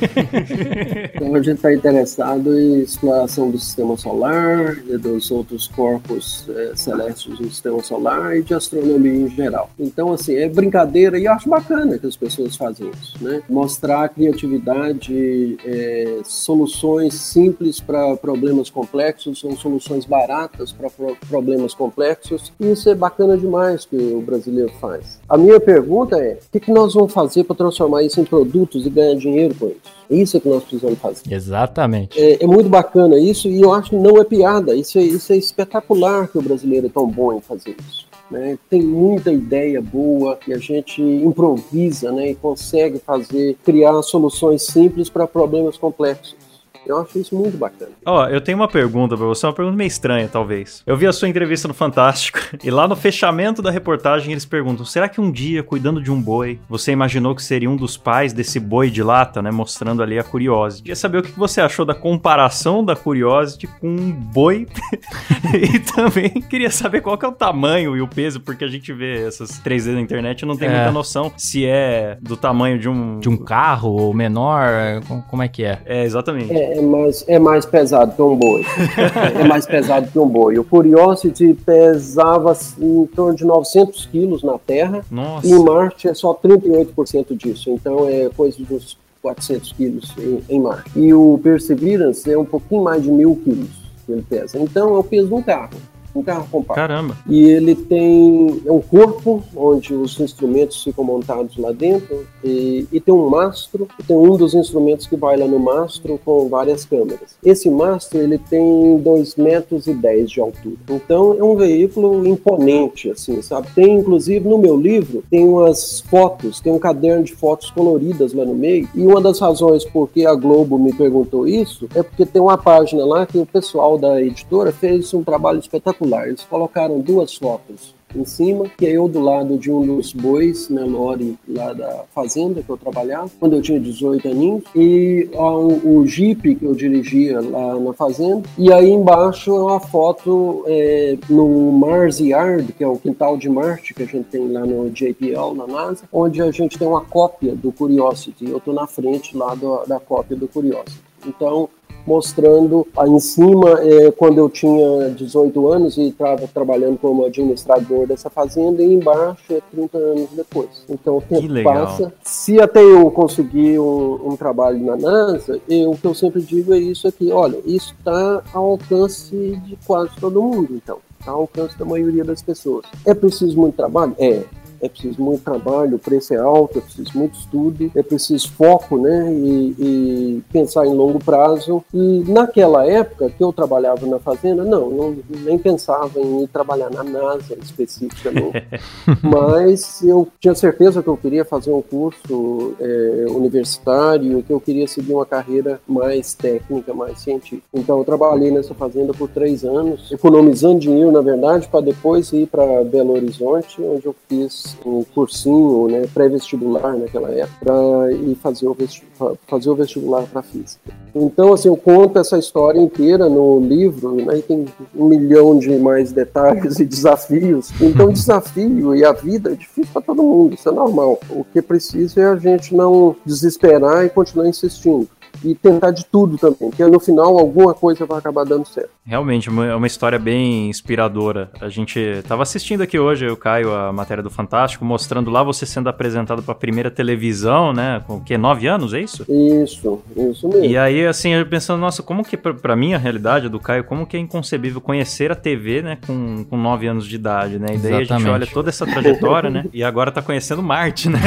[1.16, 7.38] então a gente está interessado em exploração do sistema solar, dos outros corpos é, celestes
[7.38, 9.70] do sistema solar e de astronomia em geral.
[9.80, 13.42] Então, assim, é brincadeira e eu acho bacana que as pessoas fazem isso, né?
[13.50, 22.52] Mostrar criatividade, é, soluções simples para problemas complexos, são soluções baratas para pro problemas complexos.
[22.60, 25.20] E isso é bacana demais que o brasileiro faz.
[25.28, 28.86] A minha pergunta é: o que, que nós vamos fazer para transformar isso em produtos
[28.86, 29.94] e ganhar dinheiro com isso?
[30.10, 31.34] É isso que nós precisamos fazer.
[31.34, 32.20] Exatamente.
[32.20, 34.76] É, é, muito bacana isso e eu acho que não é piada.
[34.76, 38.08] Isso é, isso é espetacular que o brasileiro é tão bom em fazer isso.
[38.30, 38.58] Né?
[38.70, 42.32] Tem muita ideia boa e a gente improvisa né?
[42.32, 46.36] e consegue fazer, criar soluções simples para problemas complexos.
[46.86, 47.92] Eu acho isso muito bacana.
[48.06, 50.84] Ó, oh, eu tenho uma pergunta pra você, uma pergunta meio estranha, talvez.
[50.86, 54.86] Eu vi a sua entrevista no Fantástico e lá no fechamento da reportagem eles perguntam:
[54.86, 58.34] será que um dia, cuidando de um boi, você imaginou que seria um dos pais
[58.34, 59.52] desse boi de lata, né?
[59.52, 60.84] Mostrando ali a Curiosity.
[60.84, 64.68] Queria saber o que você achou da comparação da Curiosity com um boi
[65.54, 68.92] e também queria saber qual que é o tamanho e o peso, porque a gente
[68.92, 70.76] vê essas 3D na internet e não tem é.
[70.76, 73.20] muita noção se é do tamanho de um...
[73.20, 75.82] De um carro ou menor, como é que é?
[75.86, 76.52] É, exatamente.
[76.52, 78.64] É, é mais, é mais pesado que um boi.
[79.40, 80.58] é mais pesado que um boi.
[80.58, 85.06] O Curiosity pesava em torno de 900 quilos na Terra.
[85.10, 85.48] Nossa.
[85.48, 87.70] E em Marte é só 38% disso.
[87.70, 90.92] Então é coisa dos 400 quilos em, em Marte.
[90.96, 93.70] E o Perseverance é um pouquinho mais de mil quilos
[94.06, 94.60] que ele pesa.
[94.60, 95.78] Então é o peso de um carro.
[96.16, 96.76] Um carro compacto.
[96.76, 97.18] Caramba.
[97.28, 103.00] E ele tem é um corpo onde os instrumentos ficam montados lá dentro e, e
[103.00, 106.86] tem um mastro, e tem um dos instrumentos que vai lá no mastro com várias
[106.86, 107.36] câmeras.
[107.44, 110.76] Esse mastro ele tem 2 metros e 10 de altura.
[110.90, 113.68] Então é um veículo imponente, assim, sabe?
[113.74, 118.46] Tem inclusive no meu livro tem umas fotos, tem um caderno de fotos coloridas lá
[118.46, 118.88] no meio.
[118.94, 122.58] E uma das razões por que a Globo me perguntou isso é porque tem uma
[122.58, 126.03] página lá que o pessoal da editora fez um trabalho espetacular.
[126.28, 130.70] Eles colocaram duas fotos em cima, que é eu do lado de um dos bois,
[130.70, 136.00] né, Lore, lá da fazenda que eu trabalhava, quando eu tinha 18 aninhos, e o,
[136.00, 141.18] o Jeep que eu dirigia lá na fazenda, e aí embaixo é uma foto é,
[141.30, 144.90] no Mars Yard, que é o quintal de Marte que a gente tem lá no
[144.90, 149.36] JPL, na NASA, onde a gente tem uma cópia do Curiosity, eu estou na frente
[149.36, 151.02] lá do, da cópia do Curiosity.
[151.26, 151.70] Então,
[152.06, 158.08] mostrando aí em cima é, quando eu tinha 18 anos e estava trabalhando como administrador
[158.08, 160.84] dessa fazenda e embaixo é 30 anos depois.
[160.90, 162.14] Então o tempo passa.
[162.24, 166.74] Se até eu conseguir um, um trabalho na NASA, eu, o que eu sempre digo
[166.74, 169.36] é isso aqui, olha, isso está ao alcance
[169.66, 170.98] de quase todo mundo, então.
[171.20, 172.86] Está ao alcance da maioria das pessoas.
[173.06, 174.14] É preciso muito trabalho?
[174.20, 174.44] É
[174.84, 178.98] é preciso muito trabalho, o preço é alto, é preciso muito estudo, é preciso foco,
[178.98, 179.34] né?
[179.34, 181.84] E, e, pensar em longo prazo.
[181.94, 186.90] E naquela época que eu trabalhava na fazenda, não, não nem pensava em ir trabalhar
[186.90, 188.62] na NASA especificamente.
[189.24, 194.88] Mas eu tinha certeza que eu queria fazer um curso é, universitário, que eu queria
[194.88, 197.64] seguir uma carreira mais técnica, mais científica.
[197.74, 202.48] Então eu trabalhei nessa fazenda por três anos, economizando dinheiro, na verdade, para depois ir
[202.48, 207.74] para Belo Horizonte, onde eu fiz um cursinho né, pré-vestibular naquela época
[208.12, 210.92] e fazer o, vestibular, fazer o vestibular para física.
[211.16, 215.76] Então, assim, eu conto essa história inteira no livro, né, e tem um milhão de
[215.78, 217.70] mais detalhes e desafios.
[217.80, 221.20] Então, o desafio e a vida é difícil para todo mundo, isso é normal.
[221.30, 225.08] O que é preciso é a gente não desesperar e continuar insistindo
[225.44, 228.90] e tentar de tudo também, porque no final alguma coisa vai acabar dando certo.
[229.06, 231.52] Realmente, é uma história bem inspiradora.
[231.60, 235.66] A gente estava assistindo aqui hoje, o Caio, a matéria do Fantástico, mostrando lá você
[235.66, 238.02] sendo apresentado para a primeira televisão, né?
[238.08, 238.38] Com o quê?
[238.38, 239.26] Nove anos, é isso?
[239.28, 240.66] Isso, isso mesmo.
[240.66, 244.08] E aí, assim, eu pensando, nossa, como que, para mim, a realidade do Caio, como
[244.08, 247.76] que é inconcebível conhecer a TV, né, com, com nove anos de idade, né?
[247.76, 248.14] E daí Exatamente.
[248.14, 249.66] a gente olha toda essa trajetória, né?
[249.74, 251.20] E agora tá conhecendo Marte, né?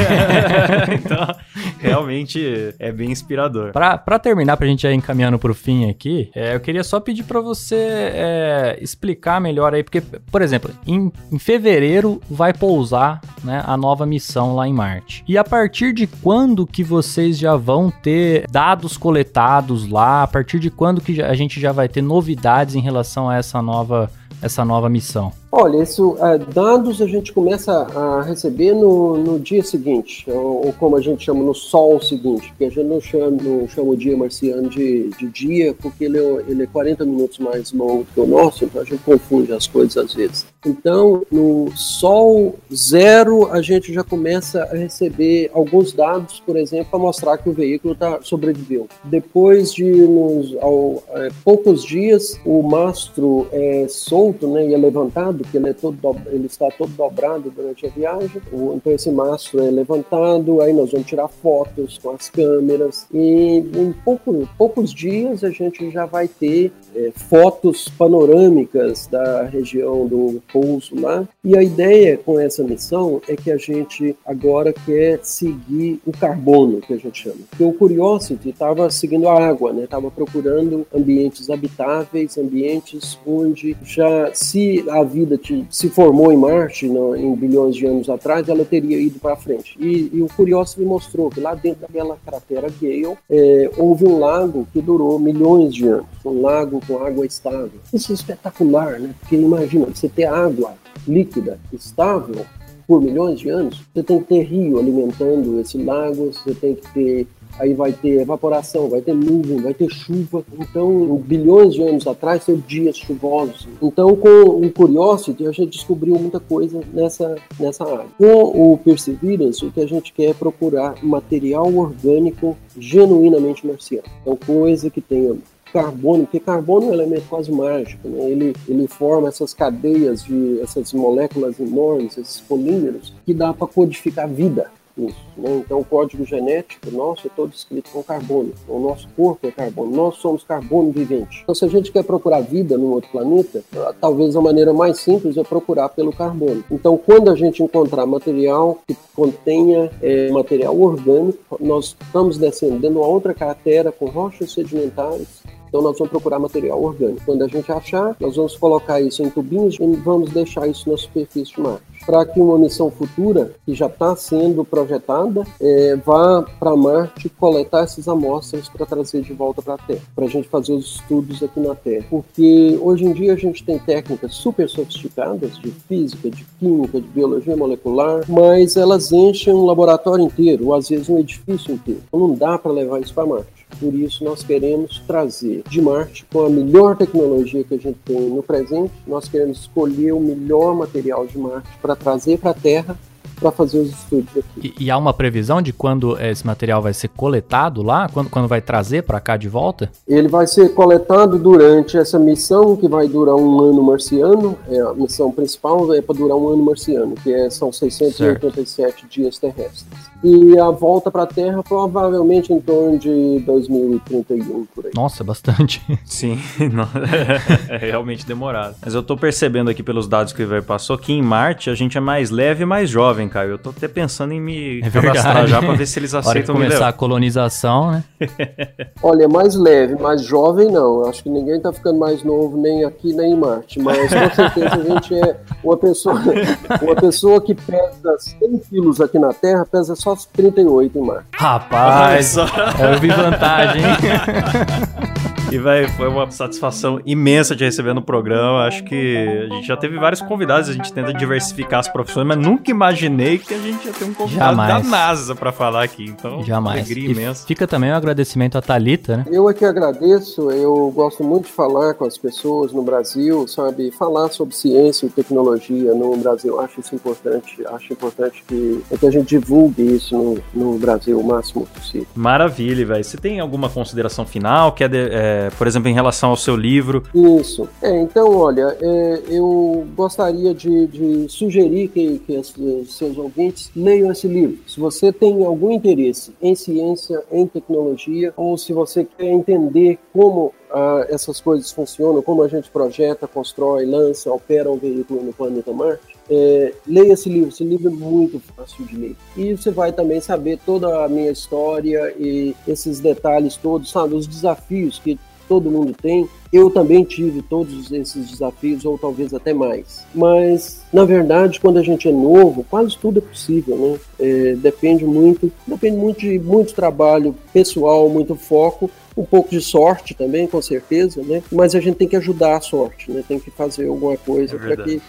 [0.93, 1.35] então,
[1.79, 3.71] realmente é bem inspirador.
[3.71, 7.23] Pra, pra terminar, pra gente ir encaminhando pro fim aqui, é, eu queria só pedir
[7.23, 13.61] para você é, explicar melhor aí, porque, por exemplo, em, em fevereiro vai pousar né,
[13.67, 15.25] a nova missão lá em Marte.
[15.27, 20.23] E a partir de quando que vocês já vão ter dados coletados lá?
[20.23, 23.61] A partir de quando que a gente já vai ter novidades em relação a essa
[23.61, 24.09] nova,
[24.41, 25.33] essa nova missão?
[25.49, 30.73] Olha, isso, é, dados a gente começa a receber no, no dia seguinte, ou, ou,
[30.73, 33.97] como a gente chama, no sol seguinte, porque a gente não chama, não chama o
[33.97, 38.19] dia marciano de, de dia, porque ele é, ele é 40 minutos mais longo que
[38.19, 40.45] o nosso, então a gente confunde as coisas às vezes.
[40.65, 46.99] Então, no sol zero, a gente já começa a receber alguns dados, por exemplo, para
[46.99, 48.87] mostrar que o veículo tá, sobreviveu.
[49.05, 55.36] Depois de nos, ao, é, poucos dias, o mastro é solto né, e é levantado
[55.37, 58.41] dobrado, que ele, é todo ele está todo dobrado durante a viagem.
[58.75, 63.93] Então esse mastro é levantado, aí nós vamos tirar fotos com as câmeras e em
[64.03, 70.99] pouco, poucos dias a gente já vai ter é, fotos panorâmicas da região do pouso
[70.99, 71.27] lá.
[71.43, 76.81] E a ideia com essa missão é que a gente agora quer seguir o carbono,
[76.81, 77.37] que a gente chama.
[77.49, 79.83] Porque o Curiosity estava seguindo a água, né?
[79.83, 85.26] Estava procurando ambientes habitáveis, ambientes onde já se a vida
[85.69, 89.75] se formou em Marte em bilhões de anos atrás, ela teria ido para frente.
[89.79, 94.67] E, e, o Curiosity mostrou que lá dentro daquela cratera Gale é, houve um lago
[94.71, 97.71] que durou milhões de anos, um lago com água estável.
[97.93, 99.13] Isso é espetacular, né?
[99.19, 100.73] Porque imagina, você ter água
[101.07, 102.45] líquida estável
[102.87, 106.93] por milhões de anos, você tem que ter rio alimentando esse lago, você tem que
[106.93, 107.27] ter
[107.59, 110.43] aí vai ter evaporação, vai ter nuvem, vai ter chuva.
[110.59, 113.67] Então, bilhões de anos atrás, teve dias chuvosos.
[113.81, 118.05] Então, com o Curiosity, a gente descobriu muita coisa nessa, nessa área.
[118.17, 124.07] Com o Perseverance, o que a gente quer é procurar material orgânico genuinamente marciano.
[124.21, 125.35] Então, coisa que tenha
[125.71, 128.29] carbono, porque carbono é um elemento quase mágico, né?
[128.29, 134.27] ele, ele forma essas cadeias de essas moléculas enormes, esses polímeros, que dá para codificar
[134.27, 134.69] vida.
[134.97, 135.27] isso.
[135.37, 135.61] Né?
[135.63, 138.53] Então, o código genético nosso é todo escrito com carbono.
[138.67, 139.95] O nosso corpo é carbono.
[139.95, 141.41] Nós somos carbono vivente.
[141.43, 143.63] Então, se a gente quer procurar vida num outro planeta,
[144.01, 146.63] talvez a maneira mais simples é procurar pelo carbono.
[146.71, 153.07] Então, quando a gente encontrar material que contenha é, material orgânico, nós estamos descendendo a
[153.07, 157.21] outra cratera com rochas sedimentares então nós vamos procurar material orgânico.
[157.25, 160.97] Quando a gente achar, nós vamos colocar isso em tubinhos e vamos deixar isso na
[160.97, 161.83] superfície de Marte.
[162.05, 167.83] Para que uma missão futura, que já está sendo projetada, é, vá para Marte coletar
[167.83, 171.43] essas amostras para trazer de volta para a Terra, para a gente fazer os estudos
[171.43, 172.05] aqui na Terra.
[172.09, 177.07] Porque hoje em dia a gente tem técnicas super sofisticadas de física, de química, de
[177.07, 182.01] biologia molecular, mas elas enchem um laboratório inteiro, ou às vezes um edifício inteiro.
[182.07, 183.56] Então não dá para levar isso para Marte.
[183.79, 188.19] Por isso, nós queremos trazer de Marte, com a melhor tecnologia que a gente tem
[188.19, 192.97] no presente, nós queremos escolher o melhor material de Marte para trazer para a Terra
[193.39, 194.73] para fazer os estudos aqui.
[194.77, 198.09] E, e, há uma previsão de quando esse material vai ser coletado lá?
[198.09, 199.91] Quando, quando vai trazer para cá de volta?
[200.07, 204.57] Ele vai ser coletado durante essa missão que vai durar um ano marciano.
[204.67, 209.07] É, a missão principal é para durar um ano marciano, que é, são 687 certo.
[209.07, 210.07] dias terrestres.
[210.23, 214.91] E a volta para a Terra provavelmente em torno de 2031 por aí.
[214.95, 215.81] Nossa, bastante.
[216.05, 216.39] Sim,
[217.69, 218.75] é realmente demorado.
[218.83, 221.75] Mas eu estou percebendo aqui pelos dados que o Iver passou que em Marte a
[221.75, 223.51] gente é mais leve e mais jovem também, Caio.
[223.51, 226.65] Eu tô até pensando em me é cadastrar já pra ver se eles aceitam Hora
[226.65, 228.03] começar a colonização, né?
[229.03, 231.07] Olha, mais leve, mais jovem não.
[231.07, 233.79] Acho que ninguém tá ficando mais novo nem aqui nem em Marte.
[233.79, 236.15] Mas com certeza a gente é uma pessoa,
[236.81, 241.25] uma pessoa que pesa 100 quilos aqui na Terra, pesa só 38 em Marte.
[241.33, 245.06] Rapaz, eu vi vantagem, hein?
[245.49, 248.65] E, velho, foi uma satisfação imensa de receber no programa.
[248.65, 252.37] Acho que a gente já teve vários convidados, a gente tenta diversificar as profissões, mas
[252.37, 254.83] nunca imaginei que a gente ia ter um convidado Jamais.
[254.83, 256.03] da NASA para falar aqui.
[256.03, 256.79] Então, Jamais.
[256.79, 257.47] alegria imensa.
[257.47, 259.25] Fica também um agradecimento à Thalita, né?
[259.31, 263.89] Eu é que agradeço, eu gosto muito de falar com as pessoas no Brasil, sabe?
[263.91, 266.59] Falar sobre ciência e tecnologia no Brasil.
[266.59, 271.17] Acho isso importante, acho importante que, é que a gente divulgue isso no, no Brasil
[271.17, 272.07] o máximo possível.
[272.13, 273.03] Maravilha, velho.
[273.03, 274.73] Você tem alguma consideração final?
[274.73, 277.03] Quer de, é, por exemplo, em relação ao seu livro?
[277.13, 277.67] Isso.
[277.81, 282.53] É, então, olha, é, eu gostaria de, de sugerir que, que os,
[282.95, 284.57] seus ouvintes leiam esse livro.
[284.67, 290.53] Se você tem algum interesse em ciência, em tecnologia, ou se você quer entender como
[290.69, 295.71] ah, essas coisas funcionam, como a gente projeta, constrói, lança, opera um veículo no planeta
[295.71, 297.49] Marte, é, leia esse livro.
[297.49, 299.15] Esse livro é muito fácil de ler.
[299.35, 304.15] E você vai também saber toda a minha história e esses detalhes todos, sabe?
[304.15, 305.17] Os desafios que
[305.47, 306.27] todo mundo tem.
[306.51, 310.05] Eu também tive todos esses desafios, ou talvez até mais.
[310.13, 313.99] Mas, na verdade, quando a gente é novo, quase tudo é possível, né?
[314.19, 320.13] É, depende muito, depende muito de muito trabalho pessoal, muito foco, um pouco de sorte
[320.13, 321.41] também, com certeza, né?
[321.51, 323.23] Mas a gente tem que ajudar a sorte, né?
[323.27, 325.01] Tem que fazer alguma coisa é para que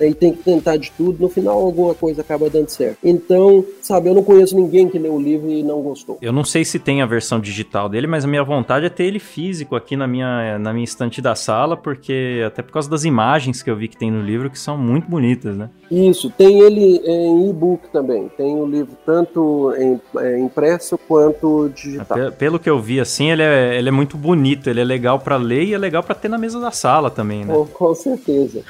[0.00, 1.22] aí tem que tentar de tudo.
[1.22, 2.98] No final, alguma coisa acaba dando certo.
[3.04, 6.18] Então, sabe, eu não conheço ninguém que leu o livro e não gostou.
[6.20, 9.04] Eu não sei se tem a versão digital dele, mas a minha vontade é ter
[9.04, 13.04] ele físico aqui na minha na minha estante da sala, porque até por causa das
[13.04, 15.70] imagens que eu vi que tem no livro que são muito bonitas, né?
[15.90, 18.28] Isso, tem ele em e-book também.
[18.36, 22.32] Tem o livro tanto em, é, impresso quanto digital.
[22.32, 25.18] Pelo que eu vi assim, ele é é, ele é muito bonito, ele é legal
[25.18, 27.54] para ler e é legal para ter na mesa da sala também, né?
[27.74, 28.62] Com, certeza.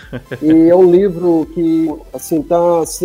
[0.42, 2.56] e é um livro que, assim, tá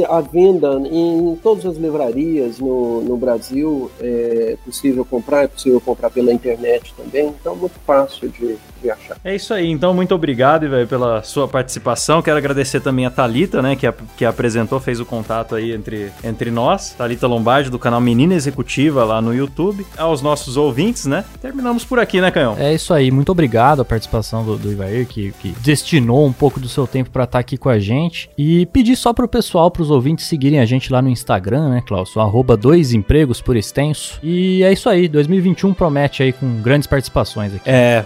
[0.10, 3.92] à venda em todas as livrarias no, no Brasil.
[4.00, 7.34] É possível comprar, é possível comprar pela internet também.
[7.40, 9.18] Então, muito fácil de, achar.
[9.24, 9.70] É isso aí.
[9.70, 12.22] Então, muito obrigado, velho, pela sua participação.
[12.22, 16.12] Quero agradecer também a Talita, né, que, a, que apresentou, fez o contato aí entre,
[16.24, 16.94] entre nós.
[16.98, 19.86] Talita Lombardi, do canal Menina Executiva lá no YouTube.
[19.98, 21.26] Aos nossos ouvintes, né?
[21.42, 22.56] Terminamos por aqui, né, Canhão?
[22.60, 23.10] É isso aí.
[23.10, 27.10] Muito obrigado a participação do, do Ivair, que, que destinou um pouco do seu tempo
[27.10, 28.30] para estar tá aqui com a gente.
[28.38, 32.16] E pedir só pro pessoal, pros ouvintes seguirem a gente lá no Instagram, né, Klaus?
[32.28, 34.20] arroba dois empregos por extenso.
[34.22, 35.08] E é isso aí.
[35.08, 37.64] 2021 promete aí com grandes participações aqui.
[37.66, 38.04] É,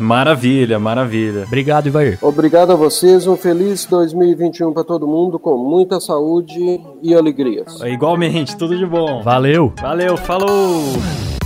[0.62, 1.44] maravilha, maravilha.
[1.48, 2.18] Obrigado, Ivair.
[2.22, 3.28] Obrigado a vocês.
[3.28, 7.80] Um feliz 2021 para todo mundo, com muita saúde e alegrias.
[7.82, 9.22] Igualmente, tudo de bom.
[9.24, 9.74] Valeu.
[9.82, 11.41] Valeu, falou!